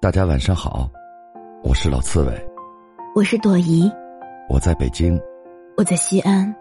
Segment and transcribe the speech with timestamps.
[0.00, 0.88] 大家晚上好，
[1.64, 2.32] 我是老刺猬，
[3.16, 3.92] 我是朵颐，
[4.48, 5.20] 我在北京，
[5.76, 6.54] 我在西安，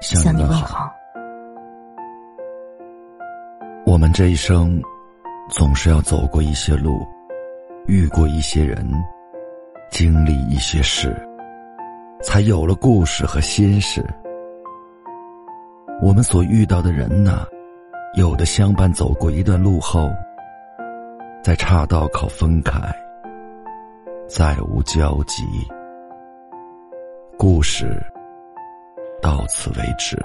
[0.00, 0.92] 向你问好。
[3.86, 4.82] 我们这一生，
[5.50, 7.06] 总是要走过一些路，
[7.86, 8.84] 遇过一些人，
[9.88, 11.16] 经历一些事，
[12.24, 14.04] 才有了故事和心事。
[16.02, 17.46] 我们所遇到的人呢，
[18.16, 20.10] 有的相伴走过一段路后。
[21.42, 22.78] 在岔道口分开，
[24.28, 25.42] 再无交集。
[27.36, 28.00] 故事
[29.20, 30.16] 到此为止。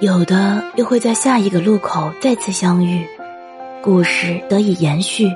[0.00, 3.06] 有的又会在下一个路口再次相遇，
[3.82, 5.30] 故事得以延续。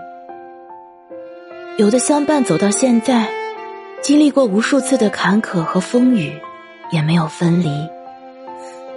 [1.77, 3.29] 有的相伴走到现在，
[4.01, 6.33] 经历过无数次的坎坷和风雨，
[6.91, 7.69] 也没有分离，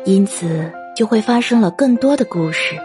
[0.05, 2.77] 因此就会发生了更多的故事。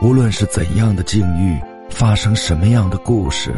[0.00, 1.58] 无论是怎样的境遇，
[1.90, 3.52] 发生什么样的故事，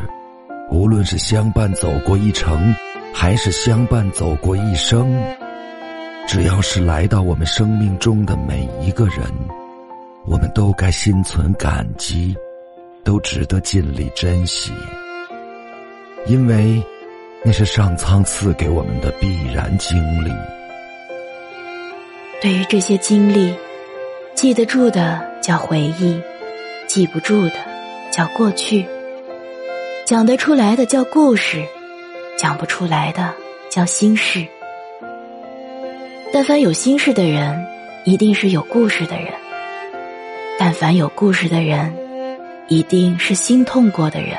[0.70, 2.74] 无论是相伴走过一程，
[3.12, 5.22] 还是相伴走过一生，
[6.26, 9.22] 只要是来到我们生命中的每一个人，
[10.24, 12.34] 我们都该心存感激，
[13.04, 14.72] 都值得尽力珍惜，
[16.24, 16.82] 因为
[17.44, 20.32] 那是上苍赐给我们的必然经历。
[22.40, 23.54] 对于这些经历，
[24.34, 26.20] 记得住的叫回忆。
[26.86, 27.54] 记不住的
[28.10, 28.84] 叫过去，
[30.04, 31.64] 讲得出来的叫故事，
[32.36, 33.32] 讲不出来的
[33.70, 34.44] 叫心事。
[36.32, 37.64] 但凡有心事的人，
[38.04, 39.28] 一定是有故事的人；
[40.58, 41.92] 但凡有故事的人，
[42.66, 44.32] 一定是心痛过的人。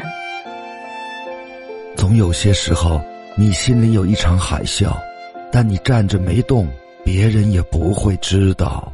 [1.95, 3.01] 总有些时候，
[3.37, 4.91] 你心里有一场海啸，
[5.51, 6.67] 但你站着没动，
[7.05, 8.91] 别人也不会知道。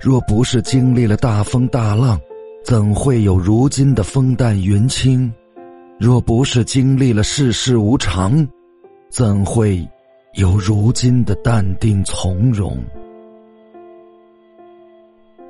[0.00, 2.20] 若不是经历了大风大浪，
[2.64, 5.32] 怎会有如今的风淡云轻？
[5.98, 8.46] 若不是经历了世事无常，
[9.10, 9.84] 怎会
[10.34, 12.80] 有如今的淡定从容？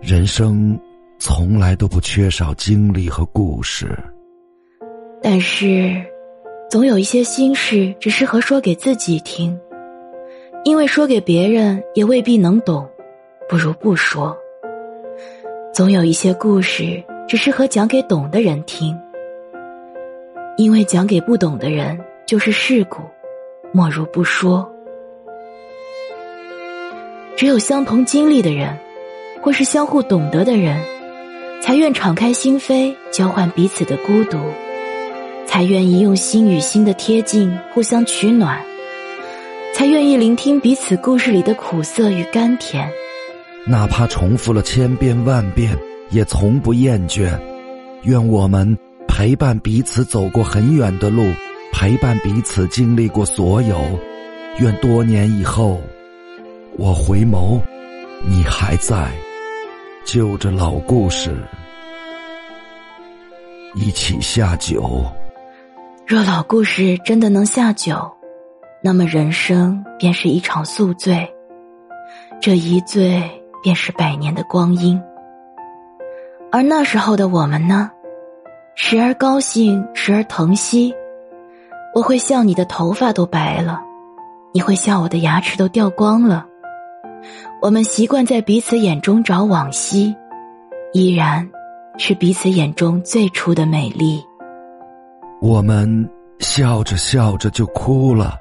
[0.00, 0.78] 人生
[1.18, 3.98] 从来都不缺少经历和故事，
[5.22, 6.02] 但是，
[6.70, 9.58] 总有一些心事只适合说给自己听，
[10.64, 12.88] 因为说给别人也未必能懂，
[13.48, 14.36] 不如不说。
[15.72, 18.94] 总有一些故事只适合讲给懂的人听，
[20.58, 22.98] 因为讲给不懂的人就是事故，
[23.72, 24.70] 莫如不说。
[27.36, 28.76] 只有相同经历的人，
[29.40, 30.78] 或是相互懂得的人，
[31.62, 34.36] 才愿敞开心扉，交换彼此的孤独，
[35.46, 38.60] 才愿意用心与心的贴近互相取暖，
[39.72, 42.90] 才愿意聆听彼此故事里的苦涩与甘甜。
[43.68, 45.76] 哪怕重复了千遍万遍，
[46.08, 47.38] 也从不厌倦。
[48.04, 51.22] 愿我们陪伴彼此走过很远的路，
[51.70, 53.78] 陪伴彼此经历过所有。
[54.58, 55.78] 愿多年以后，
[56.78, 57.60] 我回眸，
[58.26, 59.12] 你还在，
[60.02, 61.36] 就着老故事
[63.74, 65.04] 一起下酒。
[66.06, 68.10] 若老故事真的能下酒，
[68.82, 71.28] 那么人生便是一场宿醉。
[72.40, 73.22] 这一醉。
[73.62, 75.00] 便是百年的光阴，
[76.50, 77.90] 而那时候的我们呢，
[78.74, 80.94] 时而高兴，时而疼惜。
[81.94, 83.80] 我会笑你的头发都白了，
[84.52, 86.46] 你会笑我的牙齿都掉光了。
[87.60, 90.14] 我们习惯在彼此眼中找往昔，
[90.92, 91.48] 依然
[91.96, 94.22] 是彼此眼中最初的美丽。
[95.40, 96.08] 我们
[96.38, 98.36] 笑着笑着就哭了，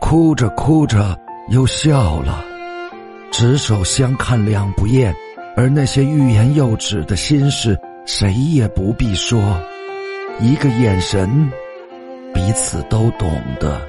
[0.00, 1.18] 哭着哭着
[1.48, 2.44] 又笑了。
[3.38, 5.14] 执手相看两不厌，
[5.54, 9.40] 而那些欲言又止的心事，谁也不必说，
[10.40, 11.48] 一个眼神，
[12.34, 13.80] 彼此都懂得。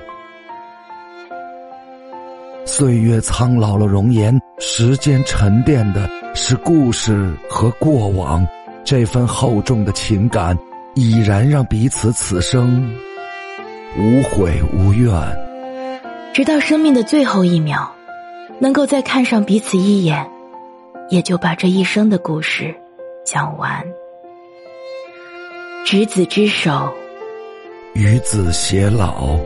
[2.64, 8.48] 岁月苍老了容颜，时间沉淀的是故事和过往，
[8.84, 10.56] 这份厚重的情感，
[10.94, 12.88] 已然让彼此此生
[13.98, 15.12] 无悔无怨，
[16.36, 17.92] 直到生命的最后一秒。
[18.60, 20.30] 能够再看上彼此一眼，
[21.10, 22.76] 也就把这一生的故事
[23.26, 23.86] 讲完。
[25.86, 26.94] 执子之手，
[27.94, 29.40] 与子偕老。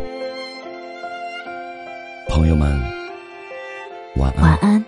[2.28, 2.82] 朋友们，
[4.16, 4.42] 晚安。
[4.44, 4.86] 晚安。